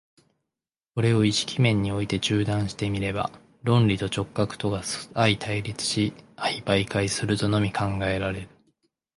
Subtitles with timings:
[0.95, 3.29] これを意識面において中断して見れば、
[3.61, 8.49] 論理と直覚とが相対立し相媒介するとのみ考えられる。